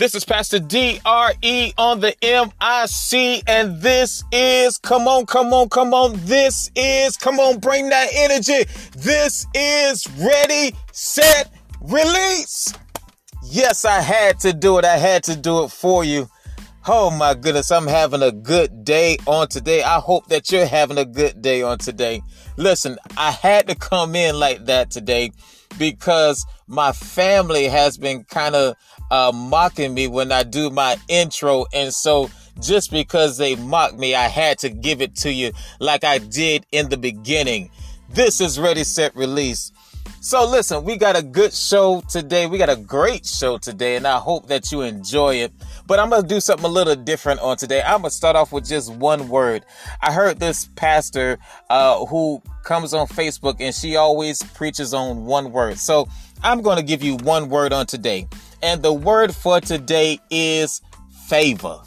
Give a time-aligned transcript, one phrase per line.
[0.00, 5.92] This is Pastor DRE on the MIC, and this is, come on, come on, come
[5.92, 6.18] on.
[6.24, 8.64] This is, come on, bring that energy.
[8.96, 11.52] This is ready, set,
[11.82, 12.72] release.
[13.44, 14.86] Yes, I had to do it.
[14.86, 16.30] I had to do it for you.
[16.88, 19.82] Oh my goodness, I'm having a good day on today.
[19.82, 22.22] I hope that you're having a good day on today.
[22.56, 25.32] Listen, I had to come in like that today
[25.78, 28.76] because my family has been kind of
[29.10, 31.66] uh, mocking me when I do my intro.
[31.72, 36.04] And so just because they mock me, I had to give it to you like
[36.04, 37.70] I did in the beginning.
[38.10, 39.72] This is Ready, Set, Release.
[40.20, 42.46] So listen, we got a good show today.
[42.46, 45.52] We got a great show today, and I hope that you enjoy it.
[45.90, 47.82] But I'm going to do something a little different on today.
[47.82, 49.66] I'm going to start off with just one word.
[50.00, 51.36] I heard this pastor
[51.68, 55.78] uh, who comes on Facebook, and she always preaches on one word.
[55.78, 56.06] So
[56.44, 58.28] I'm going to give you one word on today.
[58.62, 60.80] And the word for today is
[61.26, 61.80] favor.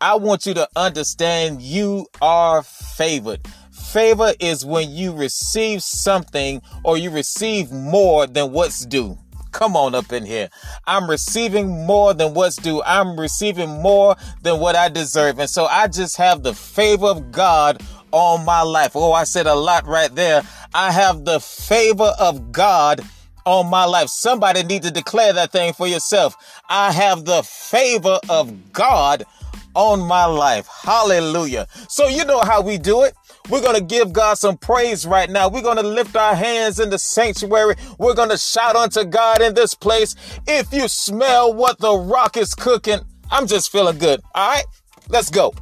[0.00, 3.46] I want you to understand you are favored.
[3.70, 9.18] Favor is when you receive something or you receive more than what's due.
[9.60, 10.48] Come on up in here.
[10.86, 12.82] I'm receiving more than what's due.
[12.82, 15.38] I'm receiving more than what I deserve.
[15.38, 18.92] And so I just have the favor of God on my life.
[18.94, 20.40] Oh, I said a lot right there.
[20.72, 23.02] I have the favor of God
[23.44, 24.08] on my life.
[24.08, 26.36] Somebody need to declare that thing for yourself.
[26.70, 29.24] I have the favor of God
[29.74, 30.68] on my life.
[30.68, 31.66] Hallelujah.
[31.90, 33.12] So you know how we do it.
[33.48, 35.48] We're going to give God some praise right now.
[35.48, 37.74] We're going to lift our hands in the sanctuary.
[37.98, 40.14] We're going to shout unto God in this place.
[40.46, 44.20] If you smell what the rock is cooking, I'm just feeling good.
[44.34, 44.64] All right,
[45.08, 45.54] let's go.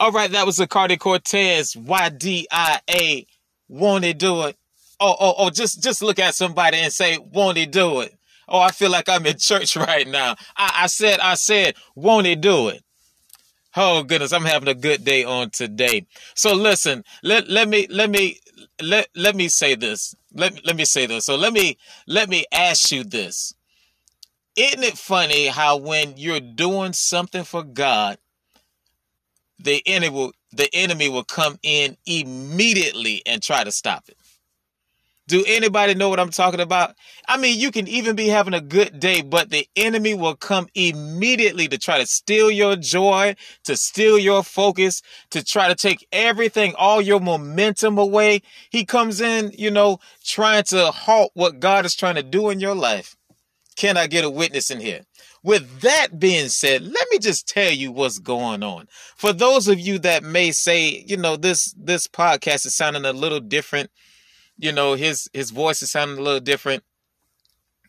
[0.00, 3.26] All right, that was the Cardi Cortez, YDIA.
[3.68, 4.56] Won't he do it?
[5.00, 8.14] Oh, oh, oh, just, just look at somebody and say, won't he do it?
[8.48, 10.36] Oh, I feel like I'm in church right now.
[10.56, 12.82] I, I said, I said, won't he do it?
[13.76, 16.06] Oh goodness, I'm having a good day on today.
[16.36, 18.38] So listen, let, let me, let me,
[18.80, 20.14] let, let me say this.
[20.32, 21.26] Let, let me say this.
[21.26, 21.76] So let me,
[22.06, 23.52] let me ask you this.
[24.54, 28.18] Isn't it funny how when you're doing something for God,
[29.58, 34.16] the enemy will the enemy will come in immediately and try to stop it.
[35.26, 36.94] Do anybody know what I'm talking about?
[37.26, 40.68] I mean, you can even be having a good day, but the enemy will come
[40.74, 46.06] immediately to try to steal your joy, to steal your focus, to try to take
[46.12, 48.42] everything, all your momentum away.
[48.68, 52.60] He comes in, you know, trying to halt what God is trying to do in
[52.60, 53.16] your life.
[53.76, 55.00] Can I get a witness in here?
[55.42, 58.88] With that being said, let me just tell you what's going on.
[59.16, 63.12] For those of you that may say, you know, this this podcast is sounding a
[63.12, 63.90] little different,
[64.58, 66.84] you know, his his voice is sounding a little different.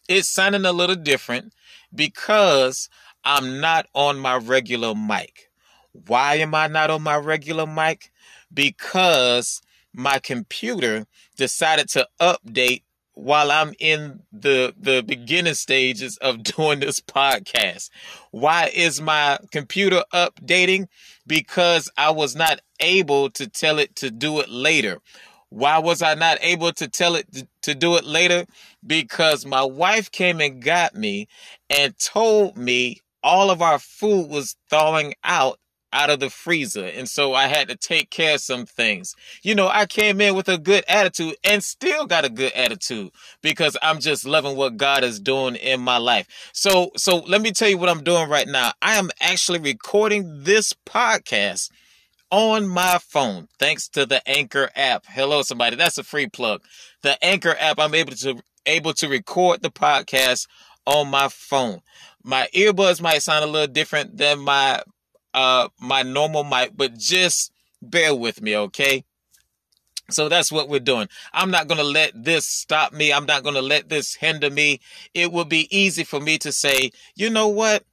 [0.07, 1.53] It's sounding a little different
[1.93, 2.89] because
[3.23, 5.49] I'm not on my regular mic.
[5.91, 8.11] Why am I not on my regular mic?
[8.53, 9.61] Because
[9.93, 11.05] my computer
[11.37, 12.83] decided to update
[13.13, 17.89] while I'm in the the beginning stages of doing this podcast.
[18.31, 20.87] Why is my computer updating?
[21.25, 24.99] Because I was not able to tell it to do it later.
[25.49, 27.27] Why was I not able to tell it
[27.61, 28.45] to do it later?
[28.85, 31.27] Because my wife came and got me
[31.69, 35.59] and told me all of our food was thawing out
[35.95, 36.85] out of the freezer.
[36.85, 39.15] And so I had to take care of some things.
[39.43, 43.11] You know, I came in with a good attitude and still got a good attitude
[43.41, 46.27] because I'm just loving what God is doing in my life.
[46.51, 48.73] So, so let me tell you what I'm doing right now.
[48.81, 51.69] I am actually recording this podcast
[52.31, 55.05] on my phone thanks to the Anchor app.
[55.07, 56.61] Hello somebody, that's a free plug.
[57.01, 60.47] The Anchor app I'm able to able to record the podcast
[60.85, 61.81] on my phone.
[62.23, 64.81] My earbuds might sound a little different than my
[65.33, 67.51] uh my normal mic, but just
[67.81, 69.03] bear with me, okay?
[70.11, 71.07] So that's what we're doing.
[71.33, 73.11] I'm not going to let this stop me.
[73.11, 74.79] I'm not going to let this hinder me.
[75.15, 77.83] It will be easy for me to say, you know what?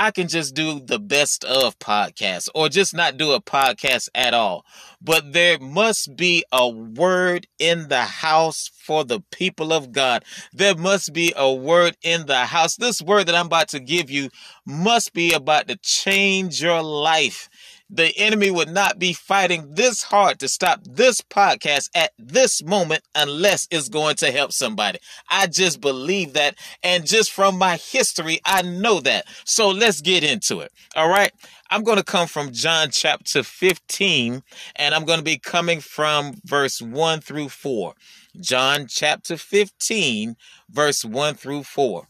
[0.00, 4.32] I can just do the best of podcasts or just not do a podcast at
[4.32, 4.64] all.
[5.02, 10.24] But there must be a word in the house for the people of God.
[10.54, 12.76] There must be a word in the house.
[12.76, 14.30] This word that I'm about to give you
[14.64, 17.49] must be about to change your life.
[17.90, 23.02] The enemy would not be fighting this hard to stop this podcast at this moment
[23.14, 25.00] unless it's going to help somebody.
[25.28, 26.56] I just believe that.
[26.82, 29.26] And just from my history, I know that.
[29.44, 30.72] So let's get into it.
[30.94, 31.32] All right.
[31.72, 34.42] I'm going to come from John chapter 15,
[34.74, 37.94] and I'm going to be coming from verse 1 through 4.
[38.40, 40.36] John chapter 15,
[40.68, 42.08] verse 1 through 4.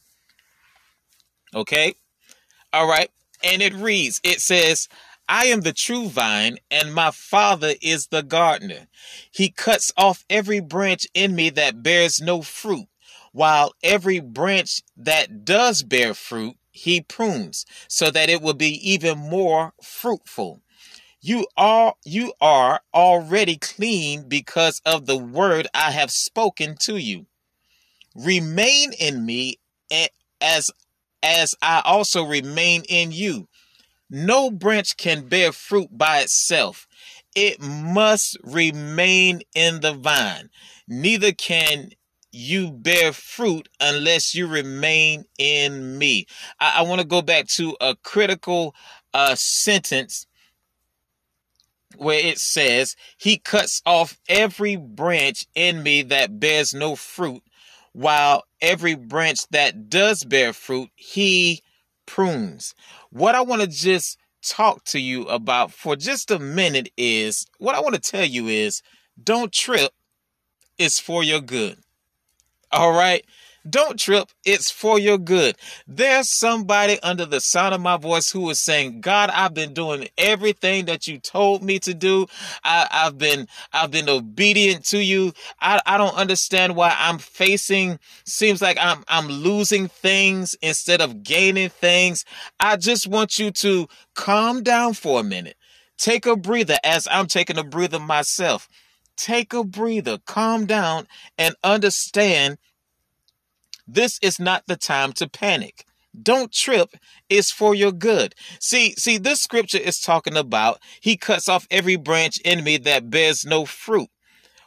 [1.54, 1.94] Okay?
[2.72, 3.10] All right.
[3.42, 4.88] And it reads, it says,
[5.32, 8.88] I am the true vine, and my Father is the gardener.
[9.30, 12.88] He cuts off every branch in me that bears no fruit,
[13.30, 19.18] while every branch that does bear fruit, he prunes, so that it will be even
[19.18, 20.62] more fruitful.
[21.20, 27.26] You are you are already clean because of the word I have spoken to you.
[28.16, 29.60] Remain in me
[30.40, 30.72] as
[31.22, 33.46] as I also remain in you.
[34.10, 36.86] No branch can bear fruit by itself.
[37.34, 40.50] It must remain in the vine.
[40.88, 41.90] Neither can
[42.32, 46.26] you bear fruit unless you remain in me.
[46.58, 48.74] I, I want to go back to a critical
[49.14, 50.26] uh, sentence
[51.96, 57.42] where it says, He cuts off every branch in me that bears no fruit,
[57.92, 61.62] while every branch that does bear fruit, He
[62.06, 62.74] prunes.
[63.10, 67.74] What I want to just talk to you about for just a minute is what
[67.74, 68.82] I want to tell you is
[69.22, 69.92] don't trip.
[70.78, 71.78] It's for your good.
[72.72, 73.24] All right.
[73.68, 74.28] Don't trip.
[74.44, 75.56] It's for your good.
[75.86, 80.08] There's somebody under the sound of my voice who is saying, God, I've been doing
[80.16, 82.26] everything that you told me to do.
[82.64, 85.32] I, have been, I've been obedient to you.
[85.60, 91.22] I, I don't understand why I'm facing, seems like I'm, I'm losing things instead of
[91.22, 92.24] gaining things.
[92.58, 95.56] I just want you to calm down for a minute.
[95.98, 98.70] Take a breather as I'm taking a breather myself.
[99.18, 101.06] Take a breather, calm down,
[101.36, 102.56] and understand
[103.94, 105.84] this is not the time to panic.
[106.20, 106.96] Don't trip.
[107.28, 108.34] It's for your good.
[108.58, 113.10] See, see, this scripture is talking about he cuts off every branch in me that
[113.10, 114.08] bears no fruit,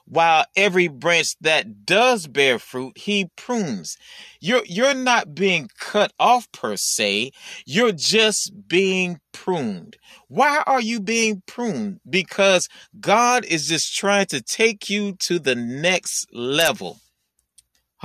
[0.05, 3.97] while every branch that does bear fruit, he prunes.
[4.39, 7.31] You're, you're not being cut off per se.
[7.65, 9.97] You're just being pruned.
[10.27, 11.99] Why are you being pruned?
[12.09, 16.99] Because God is just trying to take you to the next level.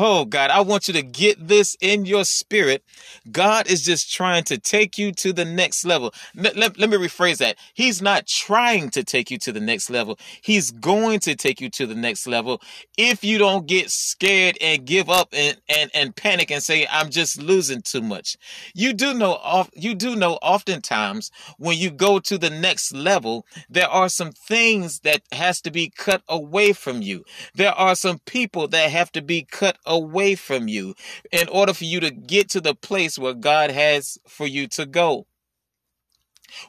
[0.01, 2.85] Oh God, I want you to get this in your spirit.
[3.33, 6.15] God is just trying to take you to the next level.
[6.37, 7.57] Let, let, let, me rephrase that.
[7.75, 10.17] He's not trying to take you to the next level.
[10.41, 12.63] He's going to take you to the next level
[12.97, 17.11] if you don't get scared and give up and, and, and panic and say, I'm
[17.11, 18.37] just losing too much.
[18.75, 23.89] You do know, you do know oftentimes when you go to the next level, there
[23.89, 27.25] are some things that has to be cut away from you.
[27.57, 30.95] There are some people that have to be cut away from you
[31.33, 34.87] in order for you to get to the place where God has for you to
[34.87, 35.27] go.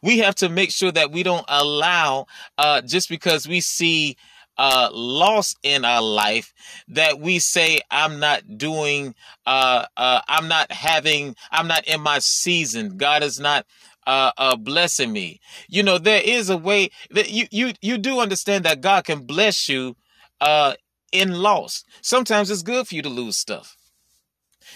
[0.02, 2.26] We have to make sure that we don't allow,
[2.58, 4.18] uh, just because we see
[4.60, 6.54] uh, loss in our life
[6.90, 12.20] that we say i'm not doing uh, uh, i'm not having i'm not in my
[12.20, 13.66] season god is not
[14.06, 15.40] uh, uh, blessing me
[15.70, 19.22] you know there is a way that you you you do understand that god can
[19.22, 19.96] bless you
[20.42, 20.74] uh,
[21.12, 21.84] in loss.
[22.02, 23.76] Sometimes it's good for you to lose stuff.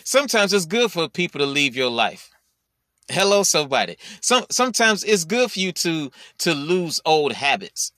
[0.03, 2.29] Sometimes it's good for people to leave your life.
[3.09, 3.97] Hello, somebody.
[4.21, 6.09] Some sometimes it's good for you to
[6.39, 7.91] to lose old habits.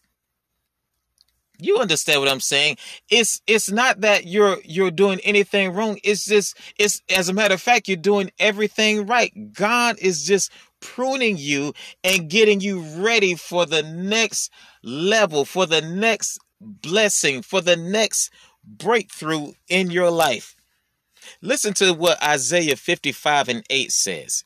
[1.58, 2.78] You understand what I'm saying?
[3.10, 6.00] It's it's not that you're you're doing anything wrong.
[6.04, 9.32] It's just it's as a matter of fact, you're doing everything right.
[9.54, 10.52] God is just
[10.82, 11.74] pruning you
[12.04, 14.52] and getting you ready for the next
[14.84, 18.32] level, for the next blessing, for the next
[18.64, 20.56] breakthrough in your life.
[21.42, 24.44] Listen to what Isaiah 55 and 8 says.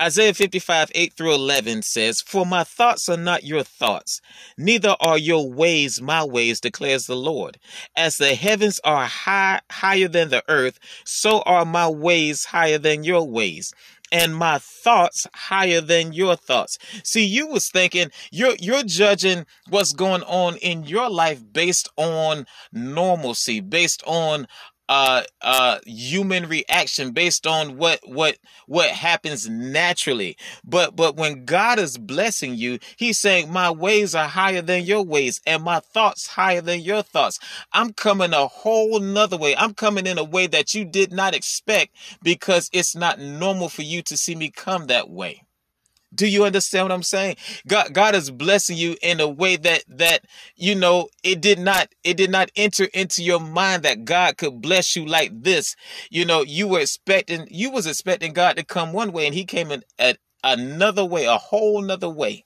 [0.00, 4.20] Isaiah 55, 8 through 11 says, For my thoughts are not your thoughts,
[4.58, 7.58] neither are your ways my ways, declares the Lord.
[7.96, 13.04] As the heavens are high, higher than the earth, so are my ways higher than
[13.04, 13.72] your ways
[14.12, 16.78] and my thoughts higher than your thoughts.
[17.04, 22.46] See, you was thinking you're you're judging what's going on in your life based on
[22.72, 24.46] normalcy, based on
[24.88, 30.36] uh uh human reaction based on what what what happens naturally.
[30.64, 35.02] But but when god is blessing you he's saying my ways are higher than your
[35.02, 37.38] ways and my thoughts higher than your thoughts.
[37.72, 39.56] I'm coming a whole nother way.
[39.56, 43.82] I'm coming in a way that you did not expect because it's not normal for
[43.82, 45.45] you to see me come that way
[46.14, 47.36] Do you understand what I'm saying?
[47.66, 51.88] God God is blessing you in a way that that you know it did not
[52.04, 55.76] it did not enter into your mind that God could bless you like this.
[56.10, 59.44] You know, you were expecting you was expecting God to come one way and he
[59.44, 62.45] came in at another way, a whole nother way.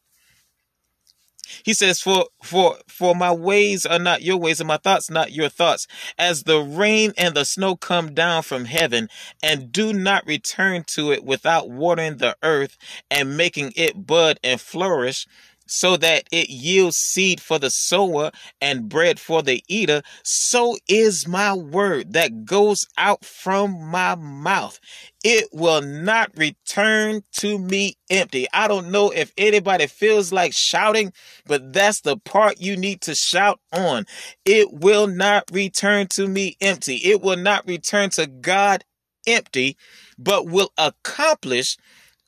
[1.63, 5.33] He says, For for for my ways are not your ways, and my thoughts not
[5.33, 5.87] your thoughts.
[6.19, 9.09] As the rain and the snow come down from heaven,
[9.43, 12.77] and do not return to it without watering the earth
[13.11, 15.27] and making it bud and flourish,
[15.71, 21.29] so that it yields seed for the sower and bread for the eater, so is
[21.29, 24.81] my word that goes out from my mouth.
[25.23, 28.49] It will not return to me empty.
[28.53, 31.13] I don't know if anybody feels like shouting,
[31.47, 34.07] but that's the part you need to shout on.
[34.45, 36.97] It will not return to me empty.
[36.97, 38.83] It will not return to God
[39.25, 39.77] empty,
[40.19, 41.77] but will accomplish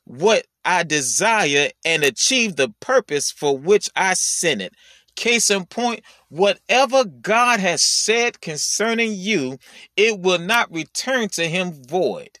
[0.05, 4.73] what I desire and achieve the purpose for which I sent it.
[5.15, 9.57] Case in point, whatever God has said concerning you,
[9.95, 12.39] it will not return to him void.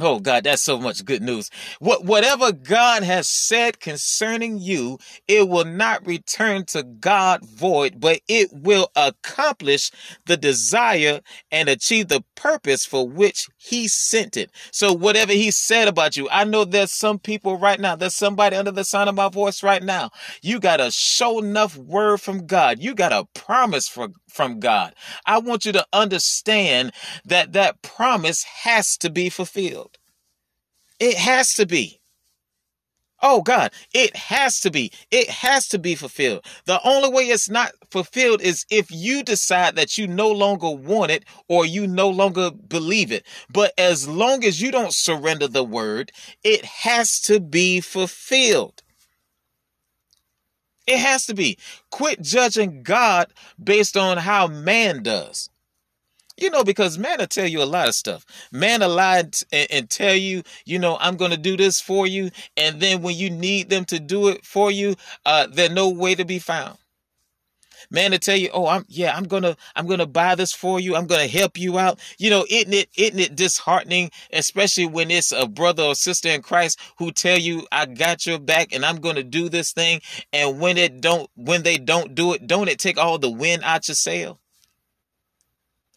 [0.00, 1.50] Oh God, that's so much good news.
[1.78, 8.20] What whatever God has said concerning you, it will not return to God void, but
[8.26, 9.90] it will accomplish
[10.24, 11.20] the desire
[11.52, 14.50] and achieve the purpose for which he sent it.
[14.72, 18.56] So whatever he said about you, I know there's some people right now, there's somebody
[18.56, 20.10] under the sound of my voice right now.
[20.40, 22.78] You got a show enough word from God.
[22.80, 24.94] You got a promise for, from God.
[25.26, 26.92] I want you to understand
[27.26, 29.89] that that promise has to be fulfilled.
[31.00, 32.00] It has to be.
[33.22, 34.92] Oh God, it has to be.
[35.10, 36.44] It has to be fulfilled.
[36.64, 41.10] The only way it's not fulfilled is if you decide that you no longer want
[41.10, 43.26] it or you no longer believe it.
[43.52, 48.82] But as long as you don't surrender the word, it has to be fulfilled.
[50.86, 51.58] It has to be.
[51.90, 55.50] Quit judging God based on how man does.
[56.40, 58.24] You know, because man will tell you a lot of stuff.
[58.50, 59.18] Man will lie
[59.52, 62.30] and, and tell you, you know, I'm going to do this for you.
[62.56, 66.14] And then when you need them to do it for you, uh, they're no way
[66.14, 66.78] to be found.
[67.90, 70.94] Man to tell you, oh, I'm yeah, I'm gonna I'm gonna buy this for you.
[70.94, 71.98] I'm gonna help you out.
[72.18, 76.42] You know, isn't it isn't it disheartening, especially when it's a brother or sister in
[76.42, 80.02] Christ who tell you, I got your back and I'm gonna do this thing.
[80.32, 83.62] And when it don't when they don't do it, don't it take all the wind
[83.64, 84.38] out your sail?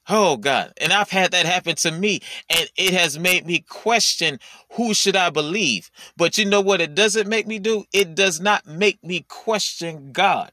[0.10, 0.74] Oh God.
[0.82, 2.20] And I've had that happen to me
[2.50, 4.40] and it has made me question
[4.74, 5.90] who should I believe?
[6.18, 7.86] But you know what it doesn't make me do?
[7.94, 10.52] It does not make me question God.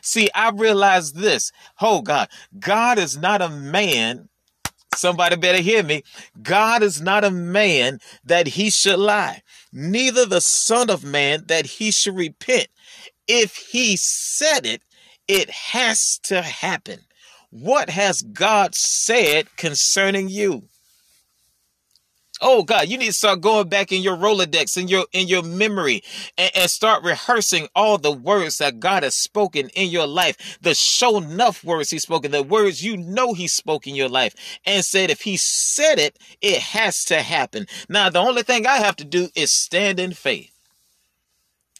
[0.00, 1.50] See, I realize this.
[1.80, 4.28] Oh God, God is not a man.
[4.94, 6.04] Somebody better hear me.
[6.40, 11.66] God is not a man that he should lie, neither the son of man that
[11.66, 12.68] he should repent.
[13.26, 14.82] If he said it,
[15.26, 17.00] it has to happen.
[17.54, 20.64] What has God said concerning you?
[22.40, 25.44] Oh God, you need to start going back in your Rolodex, in your in your
[25.44, 26.02] memory,
[26.36, 30.58] and, and, start rehearsing all the words that God has spoken in your life.
[30.62, 34.34] The show enough words He's spoken, the words you know He spoke in your life,
[34.66, 37.68] and said if He said it, it has to happen.
[37.88, 40.53] Now the only thing I have to do is stand in faith.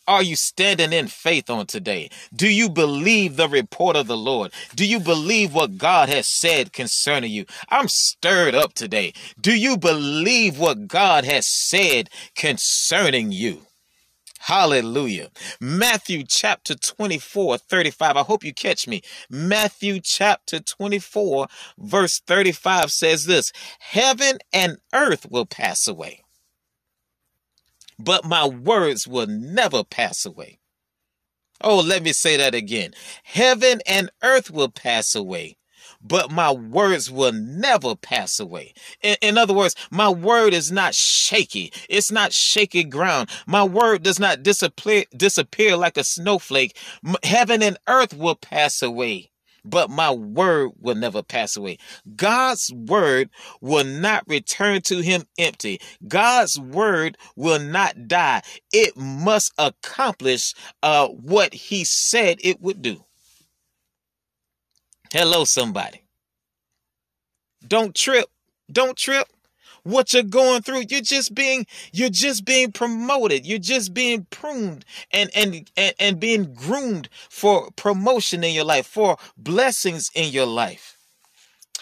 [0.07, 2.11] Are you standing in faith on today?
[2.35, 4.53] Do you believe the report of the Lord?
[4.75, 7.47] Do you believe what God has said concerning you?
[7.71, 9.15] I'm stirred up today.
[9.41, 13.63] Do you believe what God has said concerning you?
[14.41, 15.31] Hallelujah.
[15.59, 18.17] Matthew chapter 24, 35.
[18.19, 19.01] I hope you catch me.
[19.31, 21.47] Matthew chapter 24,
[21.79, 26.24] verse 35 says this Heaven and earth will pass away
[27.99, 30.59] but my words will never pass away.
[31.61, 32.93] Oh, let me say that again.
[33.23, 35.57] Heaven and earth will pass away,
[36.03, 38.75] but my words will never pass away.
[39.03, 41.73] In, in, other words, my word is not shaky.
[41.89, 43.31] It's not shaky ground.
[43.47, 46.77] My word does not disappear, disappear like a snowflake.
[47.23, 49.31] Heaven and earth will pass away,
[49.64, 51.78] but my word will never pass away.
[52.16, 53.30] God's word
[53.61, 55.80] will not return to him empty.
[56.06, 58.42] God's word will not die.
[58.73, 63.04] It must accomplish uh, what he said it would do.
[65.12, 66.02] Hello, somebody.
[67.66, 68.26] Don't trip.
[68.71, 69.28] Don't trip
[69.85, 70.85] what you're going through.
[70.88, 73.47] You're just being you're just being promoted.
[73.47, 78.87] You're just being pruned and and and, and being groomed for promotion in your life,
[78.87, 80.99] for blessings in your life.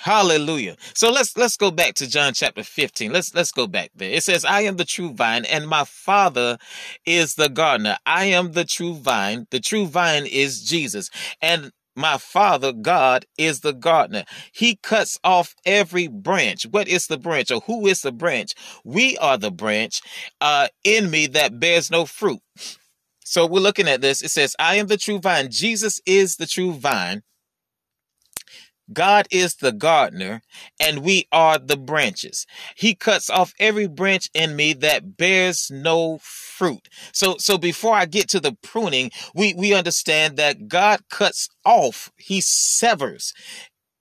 [0.00, 0.76] Hallelujah.
[0.94, 3.12] So let's let's go back to John chapter 15.
[3.12, 4.10] Let's let's go back there.
[4.10, 6.58] It says, I am the true vine, and my father
[7.06, 7.98] is the gardener.
[8.04, 9.46] I am the true vine.
[9.50, 11.08] The true vine is Jesus.
[11.40, 14.24] And my father god is the gardener.
[14.52, 16.64] He cuts off every branch.
[16.70, 18.54] What is the branch or who is the branch?
[18.84, 20.00] We are the branch
[20.40, 22.40] uh in me that bears no fruit.
[23.24, 24.22] So we're looking at this.
[24.22, 25.50] It says i am the true vine.
[25.50, 27.22] Jesus is the true vine
[28.92, 30.42] God is the gardener,
[30.80, 32.46] and we are the branches.
[32.76, 36.88] He cuts off every branch in me that bears no fruit.
[37.12, 42.12] So, so before I get to the pruning, we, we understand that God cuts off,
[42.16, 43.32] He severs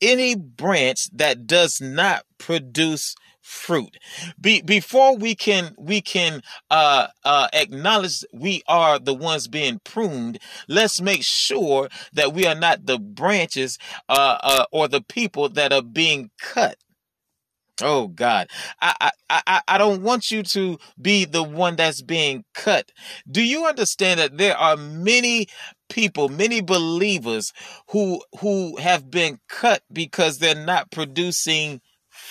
[0.01, 3.98] any branch that does not produce fruit.
[4.39, 10.39] Be, before we can we can uh, uh, acknowledge we are the ones being pruned,
[10.67, 13.77] let's make sure that we are not the branches
[14.10, 16.77] uh, uh or the people that are being cut.
[17.81, 18.48] Oh God,
[18.79, 22.91] I, I I I don't want you to be the one that's being cut.
[23.29, 25.48] Do you understand that there are many
[25.89, 27.53] people, many believers
[27.89, 31.81] who who have been cut because they're not producing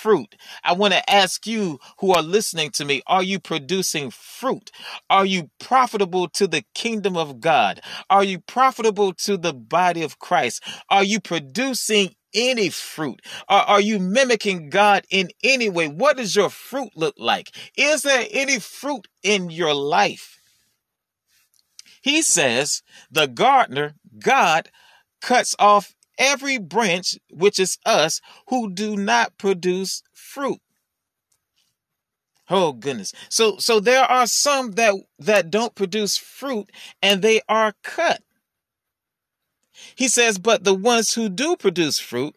[0.00, 0.34] fruit.
[0.64, 4.70] I want to ask you who are listening to me, are you producing fruit?
[5.08, 7.80] Are you profitable to the kingdom of God?
[8.08, 10.62] Are you profitable to the body of Christ?
[10.88, 13.20] Are you producing any fruit?
[13.48, 15.88] Are, are you mimicking God in any way?
[15.88, 17.50] What does your fruit look like?
[17.76, 20.38] Is there any fruit in your life?
[22.02, 24.70] He says, the gardener, God,
[25.20, 30.60] cuts off every branch, which is us, who do not produce fruit.
[32.48, 33.12] Oh goodness.
[33.28, 38.22] So so there are some that that don't produce fruit and they are cut.
[39.94, 42.34] He says, but the ones who do produce fruit,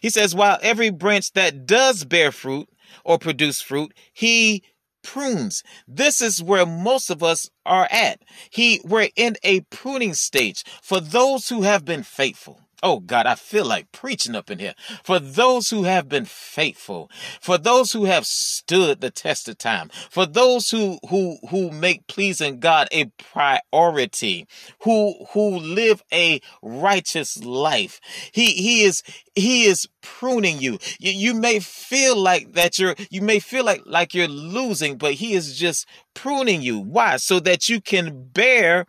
[0.00, 2.68] he says, while every branch that does bear fruit
[3.04, 4.64] or produce fruit, he
[5.02, 5.62] prunes.
[5.86, 8.22] This is where most of us are at.
[8.50, 12.60] He we're in a pruning stage for those who have been faithful.
[12.82, 14.74] Oh God, I feel like preaching up in here.
[15.04, 17.10] For those who have been faithful,
[17.40, 22.06] for those who have stood the test of time, for those who who who make
[22.06, 24.46] pleasing God a priority,
[24.84, 28.00] who who live a righteous life.
[28.32, 29.02] He he is
[29.34, 30.78] he is pruning you.
[30.98, 35.14] You, you may feel like that you're you may feel like like you're losing, but
[35.14, 36.78] he is just pruning you.
[36.78, 37.16] Why?
[37.18, 38.86] So that you can bear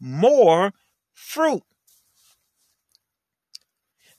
[0.00, 0.72] more
[1.14, 1.62] fruit.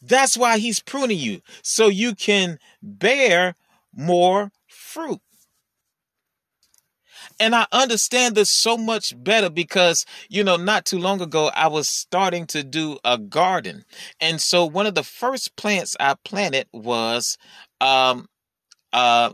[0.02, 3.56] That's why he's pruning you, so you can bear
[3.94, 5.22] more fruit.
[7.40, 11.68] And I understand this so much better because, you know, not too long ago, I
[11.68, 13.86] was starting to do a garden.
[14.20, 17.38] And so one of the first plants I planted was,
[17.80, 18.28] um,
[18.92, 19.32] uh,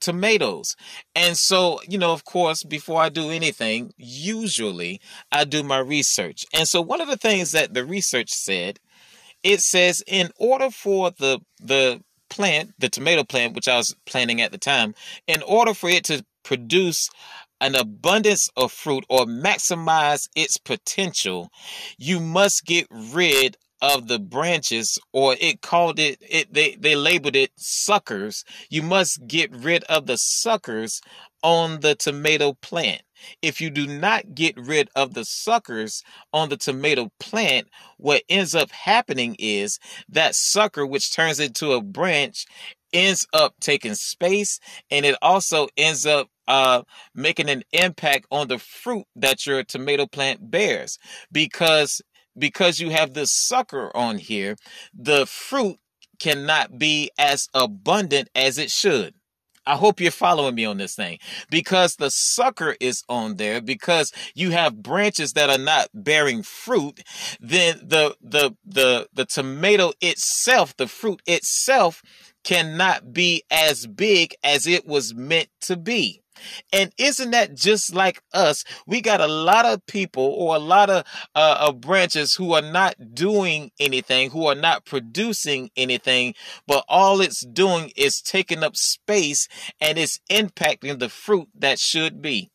[0.00, 0.76] tomatoes.
[1.14, 5.00] And so, you know, of course, before I do anything, usually
[5.32, 6.44] I do my research.
[6.52, 8.78] And so one of the things that the research said
[9.46, 14.40] it says in order for the the plant, the tomato plant, which I was planting
[14.40, 14.94] at the time,
[15.28, 17.08] in order for it to produce
[17.60, 21.48] an abundance of fruit or maximize its potential,
[21.96, 27.36] you must get rid of the branches or it called it it they, they labeled
[27.36, 28.44] it suckers.
[28.70, 31.00] You must get rid of the suckers
[31.42, 33.02] on the tomato plant.
[33.42, 38.54] If you do not get rid of the suckers on the tomato plant, what ends
[38.54, 42.46] up happening is that sucker, which turns into a branch,
[42.92, 44.60] ends up taking space
[44.90, 46.82] and it also ends up uh,
[47.14, 50.98] making an impact on the fruit that your tomato plant bears.
[51.32, 52.00] Because
[52.38, 54.56] because you have this sucker on here
[54.94, 55.78] the fruit
[56.18, 59.14] cannot be as abundant as it should.
[59.66, 61.18] I hope you're following me on this thing.
[61.50, 67.02] Because the sucker is on there because you have branches that are not bearing fruit
[67.40, 72.02] then the the the the tomato itself the fruit itself
[72.44, 76.22] cannot be as big as it was meant to be
[76.72, 78.64] and isn't that just like us?
[78.86, 82.62] We got a lot of people or a lot of, uh, of branches who are
[82.62, 86.34] not doing anything, who are not producing anything,
[86.66, 89.48] but all it's doing is taking up space
[89.80, 92.50] and it's impacting the fruit that should be.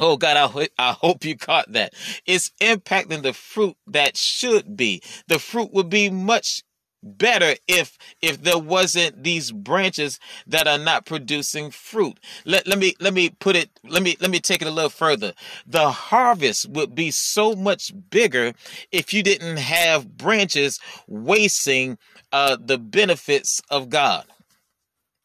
[0.00, 1.92] Oh God, I, ho- I hope you caught that.
[2.24, 5.02] It's impacting the fruit that should be.
[5.26, 6.62] The fruit would be much
[7.02, 12.94] better if if there wasn't these branches that are not producing fruit let, let me
[13.00, 15.32] let me put it let me let me take it a little further
[15.66, 18.52] the harvest would be so much bigger
[18.90, 21.96] if you didn't have branches wasting
[22.32, 24.24] uh the benefits of god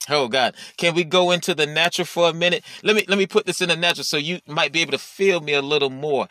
[0.10, 2.64] Oh God, can we go into the natural for a minute?
[2.84, 4.98] Let me let me put this in the natural so you might be able to
[4.98, 6.28] feel me a little more.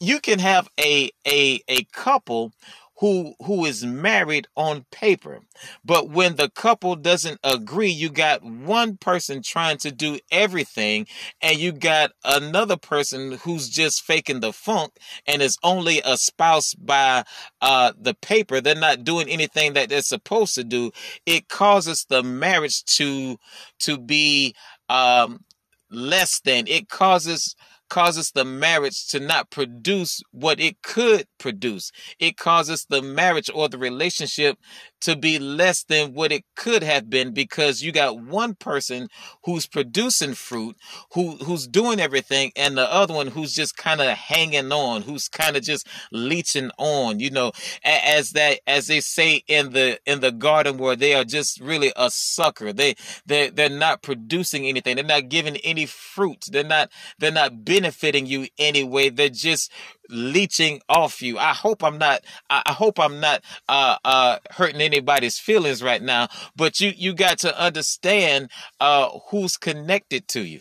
[0.00, 2.52] You can have a a a couple
[2.98, 5.40] who who is married on paper.
[5.84, 11.06] But when the couple doesn't agree you got one person trying to do everything
[11.40, 14.92] and you got another person who's just faking the funk
[15.26, 17.24] and is only a spouse by
[17.60, 18.60] uh the paper.
[18.60, 20.90] They're not doing anything that they're supposed to do.
[21.26, 23.38] It causes the marriage to
[23.80, 24.54] to be
[24.88, 25.44] um
[25.90, 26.66] less than.
[26.66, 27.54] It causes
[27.88, 31.92] causes the marriage to not produce what it could produce.
[32.18, 34.58] It causes the marriage or the relationship
[35.02, 39.08] to be less than what it could have been because you got one person
[39.44, 40.76] who's producing fruit,
[41.12, 45.28] who who's doing everything, and the other one who's just kind of hanging on, who's
[45.28, 47.52] kind of just leeching on, you know,
[47.84, 51.92] as that as they say in the in the garden where they are just really
[51.96, 52.72] a sucker.
[52.72, 52.94] They
[53.26, 54.96] they they're not producing anything.
[54.96, 56.46] They're not giving any fruit.
[56.50, 59.10] They're not they're not benefiting you anyway.
[59.10, 59.70] They're just
[60.08, 61.38] leeching off you.
[61.38, 66.28] I hope I'm not I hope I'm not uh uh hurting anybody's feelings right now,
[66.56, 70.60] but you you got to understand uh who's connected to you.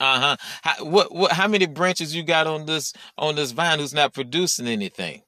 [0.00, 0.36] Uh-huh.
[0.62, 4.12] How, what what how many branches you got on this on this vine who's not
[4.12, 5.22] producing anything?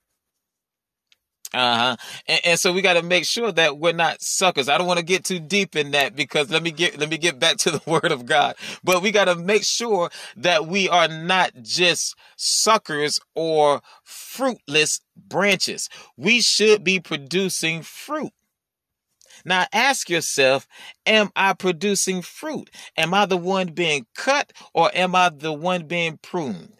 [1.52, 1.96] Uh-huh.
[2.28, 4.68] And, and so we got to make sure that we're not suckers.
[4.68, 7.18] I don't want to get too deep in that because let me get let me
[7.18, 8.56] get back to the word of God.
[8.84, 15.88] But we got to make sure that we are not just suckers or fruitless branches.
[16.16, 18.32] We should be producing fruit.
[19.44, 20.66] Now ask yourself,
[21.06, 22.70] am I producing fruit?
[22.96, 26.79] Am I the one being cut or am I the one being pruned?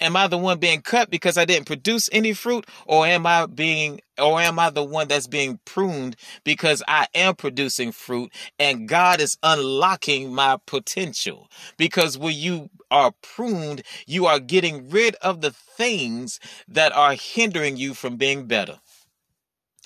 [0.00, 3.46] Am I the one being cut because I didn't produce any fruit or am I
[3.46, 8.88] being or am I the one that's being pruned because I am producing fruit and
[8.88, 11.50] God is unlocking my potential?
[11.76, 17.76] Because when you are pruned, you are getting rid of the things that are hindering
[17.76, 18.80] you from being better.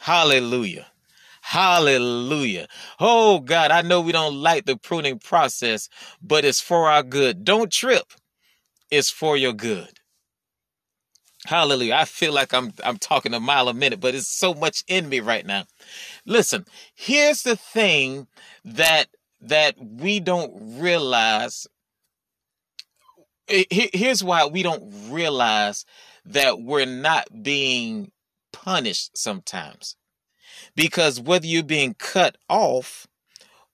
[0.01, 0.87] Hallelujah.
[1.43, 2.69] Hallelujah.
[2.99, 5.89] Oh God, I know we don't like the pruning process,
[6.23, 7.45] but it's for our good.
[7.45, 8.05] Don't trip.
[8.91, 10.01] It's for your good.
[11.47, 11.95] Hallelujah.
[11.95, 15.09] I feel like I'm I'm talking a mile a minute, but it's so much in
[15.09, 15.65] me right now.
[16.25, 18.27] Listen, here's the thing
[18.65, 19.09] that
[19.43, 21.67] that we don't realize
[23.47, 25.85] here's why we don't realize
[26.25, 28.11] that we're not being
[28.53, 29.97] punished sometimes.
[30.75, 33.07] Because whether you're being cut off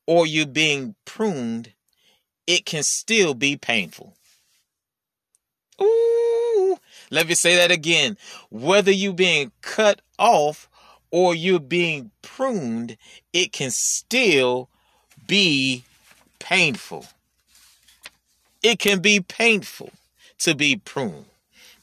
[0.07, 1.73] or you're being pruned,
[2.47, 4.17] it can still be painful.
[5.81, 6.40] Ooh,
[7.11, 8.17] let me say that again.
[8.51, 10.69] Whether you're being cut off
[11.11, 12.97] or you're being pruned,
[13.33, 14.69] it can still
[15.27, 15.85] be
[16.39, 17.07] painful.
[18.63, 19.91] It can be painful
[20.39, 21.30] to be pruned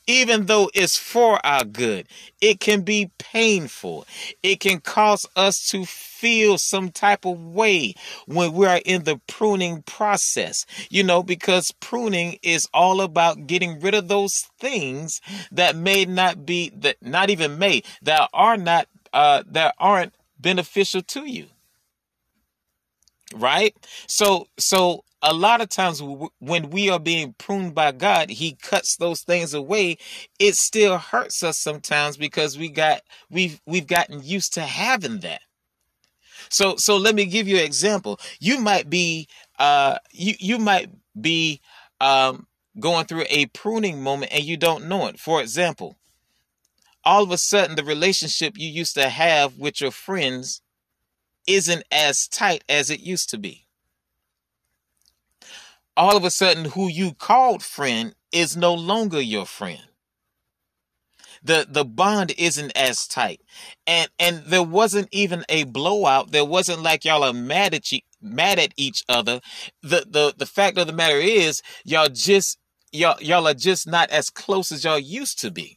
[0.08, 2.08] even though it's for our good,
[2.42, 4.08] it can be painful.
[4.42, 7.94] It can cause us to feel some type of way
[8.26, 13.80] when we are in the pruning process, you know, because pruning is all about getting
[13.80, 18.88] rid of those things that may not be, that not even may, that are not,
[19.14, 21.48] uh, that aren't beneficial to you
[23.36, 23.76] right
[24.08, 26.02] so so a lot of times
[26.40, 29.98] when we are being pruned by God, he cuts those things away.
[30.40, 35.42] It still hurts us sometimes because we got we've we've gotten used to having that.
[36.50, 38.20] So so let me give you an example.
[38.40, 39.28] You might be
[39.58, 41.62] uh you you might be
[42.00, 42.48] um
[42.80, 45.20] going through a pruning moment and you don't know it.
[45.20, 45.98] For example,
[47.04, 50.62] all of a sudden the relationship you used to have with your friends
[51.48, 53.67] isn't as tight as it used to be
[55.98, 59.82] all of a sudden who you called friend is no longer your friend.
[61.44, 63.42] The the bond isn't as tight.
[63.86, 66.32] And and there wasn't even a blowout.
[66.32, 69.42] There wasn't like y'all are mad at you mad at each other.
[69.82, 72.60] The the the fact of the matter is y'all just
[72.92, 75.77] y'all y'all are just not as close as y'all used to be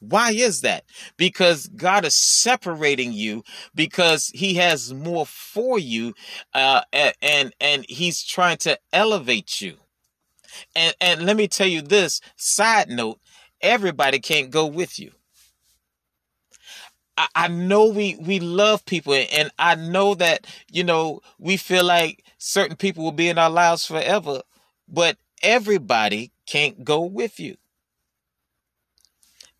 [0.00, 0.84] why is that?
[1.16, 3.42] Because God is separating you
[3.74, 6.14] because he has more for you
[6.54, 9.76] uh, and and he's trying to elevate you.
[10.74, 13.20] And and let me tell you this side note,
[13.60, 15.12] everybody can't go with you.
[17.16, 21.84] I, I know we we love people, and I know that you know we feel
[21.84, 24.42] like certain people will be in our lives forever,
[24.88, 27.56] but everybody can't go with you.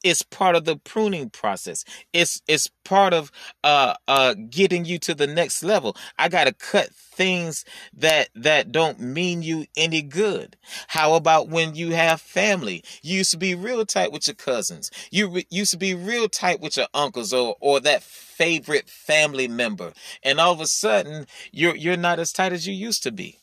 [0.03, 1.85] It's part of the pruning process.
[2.13, 3.33] It's it's part of
[3.65, 5.97] uh uh getting you to the next level.
[6.19, 10.57] I got to cut things that that don't mean you any good.
[10.89, 12.85] How about when you have family?
[13.03, 14.91] You used to be real tight with your cousins.
[15.11, 19.49] You re- used to be real tight with your uncles or or that favorite family
[19.49, 19.93] member.
[20.23, 23.39] And all of a sudden, you're you're not as tight as you used to be.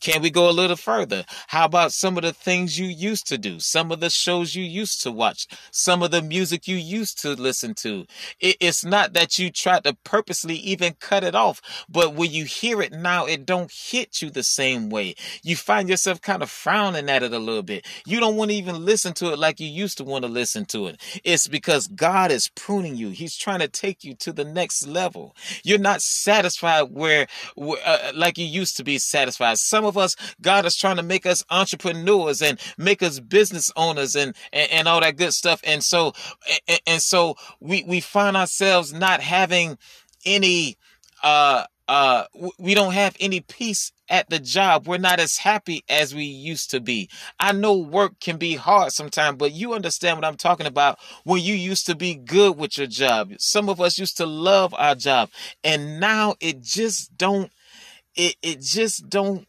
[0.00, 1.24] Can we go a little further?
[1.48, 3.60] How about some of the things you used to do?
[3.60, 5.46] Some of the shows you used to watch?
[5.70, 8.06] Some of the music you used to listen to?
[8.40, 12.80] It's not that you tried to purposely even cut it off, but when you hear
[12.80, 15.14] it now, it don't hit you the same way.
[15.42, 17.86] You find yourself kind of frowning at it a little bit.
[18.06, 20.64] You don't want to even listen to it like you used to want to listen
[20.66, 21.00] to it.
[21.24, 23.10] It's because God is pruning you.
[23.10, 25.34] He's trying to take you to the next level.
[25.64, 27.26] You're not satisfied where,
[27.58, 29.58] uh, like you used to be satisfied.
[29.58, 34.14] Some of us, God is trying to make us entrepreneurs and make us business owners
[34.14, 35.60] and, and, and all that good stuff.
[35.64, 36.12] And so,
[36.68, 39.78] and, and so we, we find ourselves not having
[40.26, 40.76] any,
[41.22, 42.24] uh, uh,
[42.58, 44.86] we don't have any peace at the job.
[44.86, 47.10] We're not as happy as we used to be.
[47.38, 51.42] I know work can be hard sometimes, but you understand what I'm talking about when
[51.42, 53.32] you used to be good with your job.
[53.38, 55.30] Some of us used to love our job
[55.62, 57.50] and now it just don't,
[58.14, 59.46] it, it just don't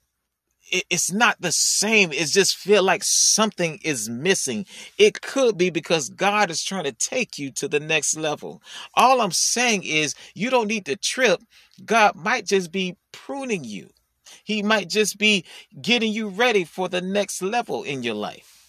[0.90, 2.12] it's not the same.
[2.12, 4.66] It just feel like something is missing.
[4.98, 8.62] It could be because God is trying to take you to the next level.
[8.94, 11.42] All I'm saying is you don't need to trip.
[11.84, 13.90] God might just be pruning you.
[14.44, 15.46] He might just be
[15.82, 18.68] getting you ready for the next level in your life,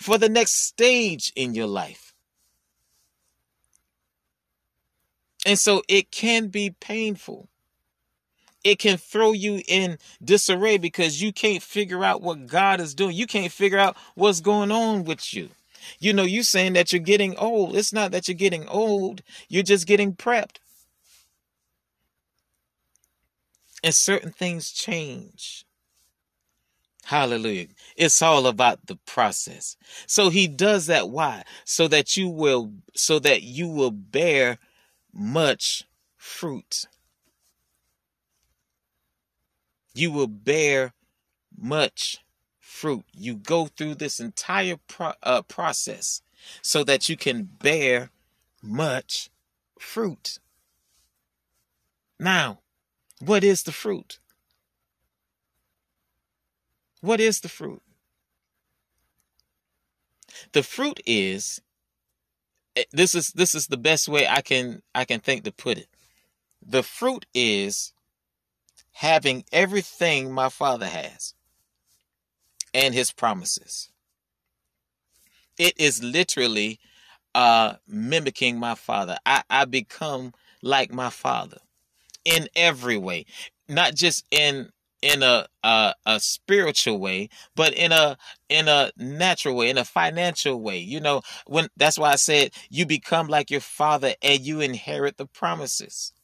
[0.00, 2.14] for the next stage in your life.
[5.46, 7.48] And so it can be painful
[8.66, 13.14] it can throw you in disarray because you can't figure out what God is doing.
[13.14, 15.50] You can't figure out what's going on with you.
[16.00, 17.76] You know, you saying that you're getting old.
[17.76, 20.56] It's not that you're getting old, you're just getting prepped.
[23.84, 25.64] And certain things change.
[27.04, 27.68] Hallelujah.
[27.94, 29.76] It's all about the process.
[30.08, 31.44] So he does that why?
[31.64, 34.58] So that you will so that you will bear
[35.12, 35.84] much
[36.16, 36.86] fruit
[39.96, 40.92] you will bear
[41.56, 42.18] much
[42.60, 43.04] fruit.
[43.14, 46.22] You go through this entire pro- uh, process
[46.62, 48.10] so that you can bear
[48.62, 49.30] much
[49.78, 50.38] fruit.
[52.18, 52.60] Now,
[53.20, 54.18] what is the fruit?
[57.00, 57.82] What is the fruit?
[60.52, 61.62] The fruit is
[62.74, 65.78] eh, this is this is the best way I can I can think to put
[65.78, 65.88] it.
[66.60, 67.92] The fruit is
[68.96, 71.34] having everything my Father has
[72.72, 73.90] and his promises.
[75.58, 76.80] It is literally
[77.34, 79.18] uh, mimicking my Father.
[79.26, 80.32] I, I become
[80.62, 81.58] like my Father
[82.24, 83.26] in every way,
[83.68, 84.70] not just in
[85.02, 88.16] in a, a a spiritual way but in a
[88.48, 92.50] in a natural way in a financial way you know when that's why i said
[92.70, 96.14] you become like your father and you inherit the promises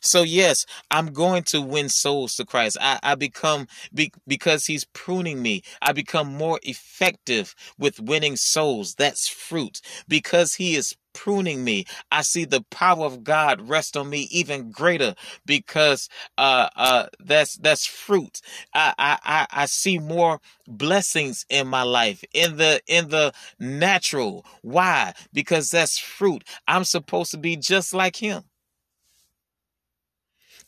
[0.00, 2.76] so yes, I'm going to win souls to Christ.
[2.80, 5.62] I, I become be, because He's pruning me.
[5.82, 8.94] I become more effective with winning souls.
[8.94, 9.80] That's fruit.
[10.08, 11.84] Because He is pruning me.
[12.12, 15.14] I see the power of God rest on me even greater
[15.46, 18.40] because uh uh that's that's fruit.
[18.74, 24.44] I I I see more blessings in my life in the in the natural.
[24.62, 25.14] Why?
[25.32, 26.44] Because that's fruit.
[26.68, 28.44] I'm supposed to be just like him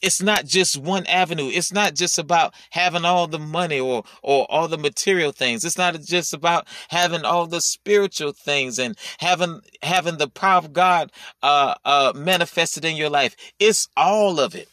[0.03, 1.49] it's not just one avenue.
[1.49, 5.65] It's not just about having all the money or or all the material things.
[5.65, 10.73] It's not just about having all the spiritual things and having having the power of
[10.73, 13.37] God uh uh manifested in your life.
[13.59, 14.69] It's all of it.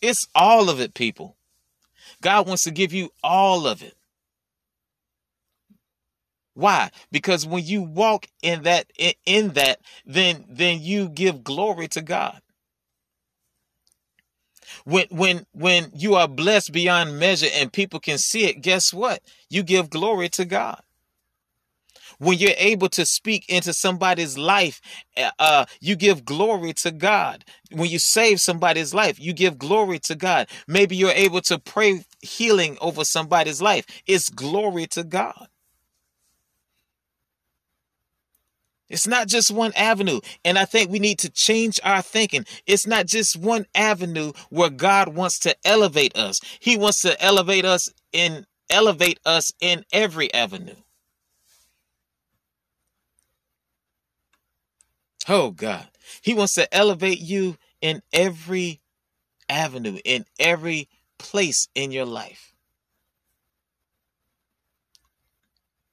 [0.00, 1.36] It's all of it, people.
[2.20, 3.96] God wants to give you all of it.
[6.54, 6.90] Why?
[7.10, 8.86] Because when you walk in that
[9.24, 12.40] in that, then then you give glory to God.
[14.84, 19.22] When when when you are blessed beyond measure and people can see it, guess what?
[19.48, 20.80] You give glory to God.
[22.18, 24.80] When you're able to speak into somebody's life,
[25.16, 27.44] uh, uh, you give glory to God.
[27.72, 30.48] When you save somebody's life, you give glory to God.
[30.68, 33.86] Maybe you're able to pray healing over somebody's life.
[34.06, 35.48] It's glory to God.
[38.92, 40.20] It's not just one avenue.
[40.44, 42.44] And I think we need to change our thinking.
[42.66, 46.40] It's not just one avenue where God wants to elevate us.
[46.60, 50.76] He wants to elevate us in elevate us in every avenue.
[55.26, 55.88] Oh God.
[56.20, 58.82] He wants to elevate you in every
[59.48, 62.54] avenue, in every place in your life.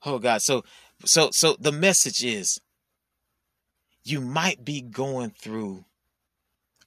[0.06, 0.42] Oh God.
[0.42, 0.66] So
[1.06, 2.60] so so the message is
[4.04, 5.86] you might be going through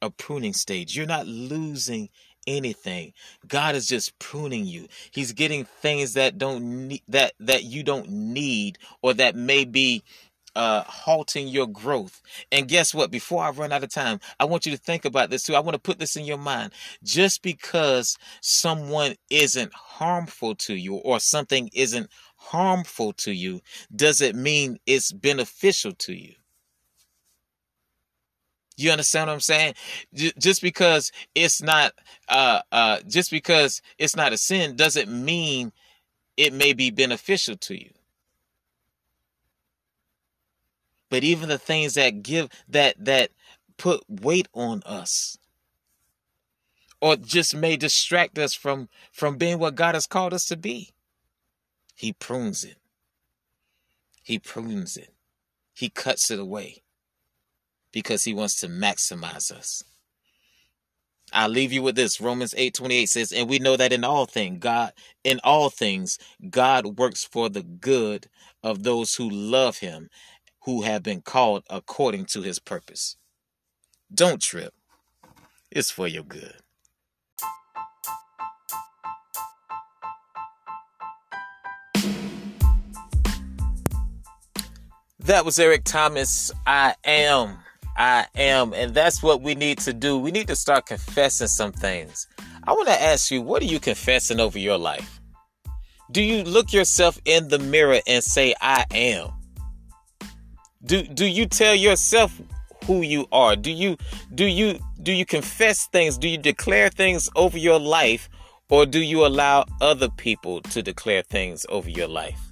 [0.01, 0.97] a pruning stage.
[0.97, 2.11] You're not losing
[2.47, 3.13] anything.
[3.47, 4.89] God is just pruning you.
[5.13, 10.03] He's getting things that don't need that that you don't need or that may be
[10.57, 12.21] uh halting your growth.
[12.51, 13.13] And guess what?
[13.13, 15.55] Before I run out of time, I want you to think about this too.
[15.55, 16.73] I want to put this in your mind.
[17.05, 23.61] Just because someone isn't harmful to you or something isn't harmful to you
[23.95, 26.35] doesn't mean it's beneficial to you.
[28.83, 29.75] You understand what I'm saying?
[30.13, 31.93] Just because it's not
[32.29, 35.73] uh uh just because it's not a sin doesn't mean
[36.37, 37.91] it may be beneficial to you.
[41.11, 43.31] But even the things that give that that
[43.77, 45.37] put weight on us
[47.01, 50.91] or just may distract us from from being what God has called us to be.
[51.95, 52.79] He prunes it.
[54.23, 55.11] He prunes it.
[55.75, 56.82] He cuts it away
[57.93, 59.85] because he wants to maximize us.
[61.33, 62.21] I'll leave you with this.
[62.21, 64.93] Romans 8:28 says, "And we know that in all things God
[65.25, 66.19] in all things
[66.51, 68.29] God works for the good
[68.63, 70.11] of those who love him,
[70.61, 73.17] who have been called according to his purpose."
[74.13, 74.75] Don't trip.
[75.71, 76.57] It's for your good.
[85.19, 86.51] That was Eric Thomas.
[86.67, 87.61] I am
[87.97, 88.73] I am.
[88.73, 90.19] And that's what we need to do.
[90.19, 92.27] We need to start confessing some things.
[92.65, 95.21] I want to ask you, what are you confessing over your life?
[96.11, 99.31] Do you look yourself in the mirror and say, I am?
[100.85, 102.41] Do do you tell yourself
[102.87, 103.57] who you are?
[103.57, 103.97] Do you
[104.35, 106.19] do you do you confess things?
[106.19, 108.29] Do you declare things over your life
[108.69, 112.52] or do you allow other people to declare things over your life?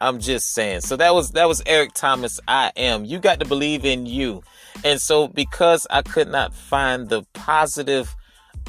[0.00, 0.80] I'm just saying.
[0.80, 2.40] So that was that was Eric Thomas.
[2.48, 3.04] I am.
[3.04, 4.42] You got to believe in you.
[4.84, 8.14] And so because I could not find the positive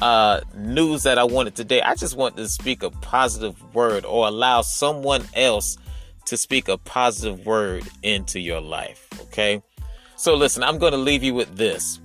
[0.02, 4.28] uh, news that I wanted today, I just want to speak a positive word or
[4.28, 5.78] allow someone else
[6.26, 9.08] to speak a positive word into your life.
[9.22, 9.62] Okay.
[10.16, 11.98] So listen, I'm going to leave you with this.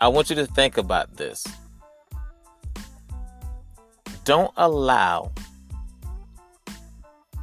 [0.00, 1.46] I want you to think about this.
[4.24, 5.32] Don't allow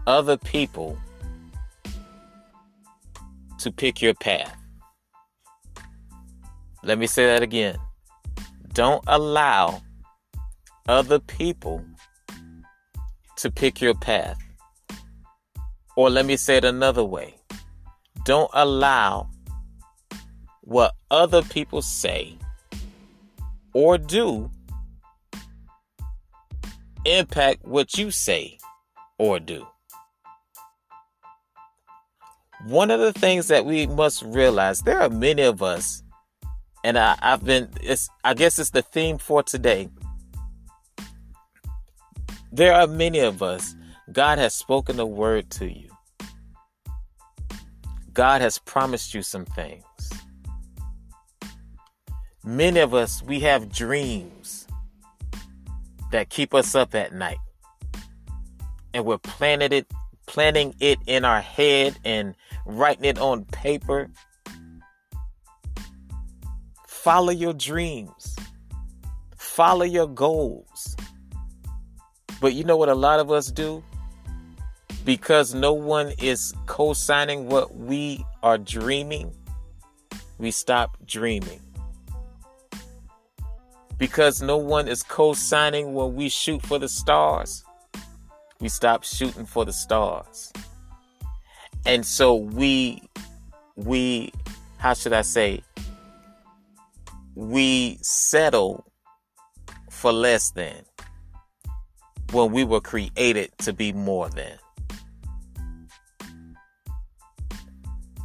[0.08, 0.98] other people
[3.60, 4.56] to pick your path.
[6.84, 7.78] Let me say that again.
[8.74, 9.82] Don't allow
[10.88, 11.86] other people
[13.38, 14.38] to pick your path.
[15.96, 17.36] Or let me say it another way.
[18.26, 19.30] Don't allow
[20.62, 22.38] what other people say
[23.74, 24.50] or do
[27.06, 28.58] impact what you say
[29.18, 29.68] or do.
[32.66, 36.04] One of the things that we must realize, there are many of us,
[36.84, 39.90] and I, I've been, it's, I guess it's the theme for today.
[42.52, 43.76] There are many of us,
[44.12, 45.90] God has spoken a word to you.
[48.14, 49.84] God has promised you some things.
[52.44, 54.68] Many of us, we have dreams
[56.12, 57.38] that keep us up at night.
[58.94, 59.88] And we're planning it,
[60.28, 64.10] planning it in our head and writing it on paper.
[66.88, 68.36] Follow your dreams.
[69.36, 70.96] Follow your goals.
[72.40, 73.84] But you know what a lot of us do?
[75.06, 79.34] Because no one is co signing what we are dreaming,
[80.38, 81.62] we stop dreaming.
[83.98, 87.64] Because no one is co signing when we shoot for the stars,
[88.60, 90.52] we stop shooting for the stars
[91.86, 93.02] and so we
[93.76, 94.32] we
[94.78, 95.64] how should i say?
[97.36, 98.84] We settle
[99.90, 100.84] for less than
[102.32, 104.58] when we were created to be more than.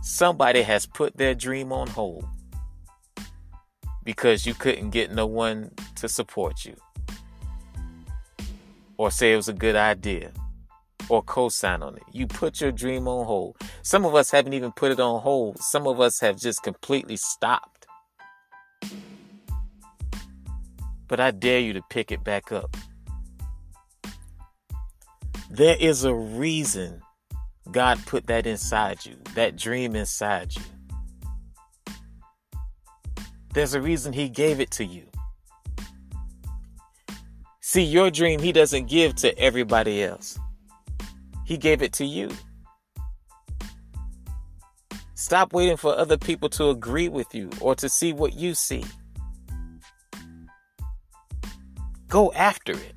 [0.02, 2.24] Somebody has put their dream on hold
[4.02, 6.74] because you couldn't get no one to support you
[8.96, 10.32] or say it was a good idea
[11.08, 12.02] or co-sign on it.
[12.12, 13.56] You put your dream on hold.
[13.82, 15.58] Some of us haven't even put it on hold.
[15.60, 17.86] Some of us have just completely stopped.
[21.08, 22.76] But I dare you to pick it back up.
[25.50, 27.00] There is a reason
[27.70, 30.62] God put that inside you, that dream inside you.
[33.54, 35.04] There's a reason He gave it to you.
[37.60, 40.38] See, your dream He doesn't give to everybody else,
[41.46, 42.30] He gave it to you.
[45.14, 48.84] Stop waiting for other people to agree with you or to see what you see.
[52.08, 52.94] Go after it.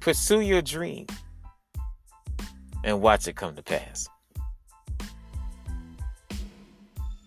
[0.00, 1.06] Pursue your dream
[2.84, 4.08] and watch it come to pass.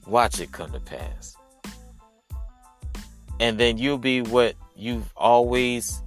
[0.07, 1.37] Watch it come to pass.
[3.39, 6.01] And then you'll be what you've always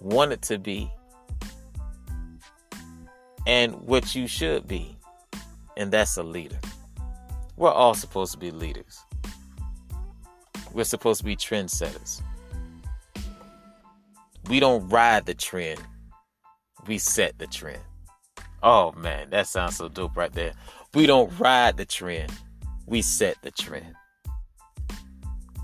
[0.00, 0.88] wanted to be
[3.48, 4.94] and what you should be.
[5.78, 6.58] And that's a leader.
[7.56, 9.02] We're all supposed to be leaders.
[10.72, 12.20] We're supposed to be trendsetters.
[14.48, 15.80] We don't ride the trend,
[16.86, 17.80] we set the trend.
[18.62, 20.52] Oh man, that sounds so dope right there.
[20.94, 22.30] We don't ride the trend,
[22.86, 23.94] we set the trend.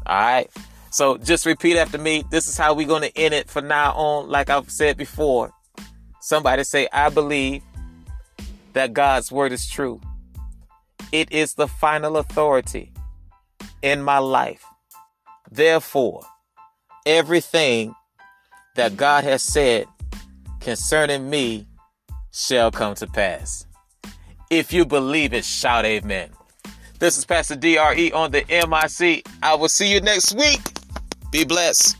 [0.07, 0.51] All right.
[0.91, 2.24] So just repeat after me.
[2.30, 4.28] This is how we're going to end it for now on.
[4.28, 5.51] Like I've said before,
[6.20, 7.62] somebody say, I believe
[8.74, 10.00] that God's word is true.
[11.12, 12.92] It is the final authority
[13.82, 14.64] in my life.
[15.50, 16.22] Therefore,
[17.06, 17.94] everything
[18.74, 19.86] that God has said
[20.60, 21.66] concerning me
[22.32, 23.66] shall come to pass.
[24.50, 26.30] If you believe it, shout amen.
[26.98, 29.26] This is Pastor DRE on the MIC.
[29.42, 30.60] I will see you next week.
[31.30, 31.96] Be blessed.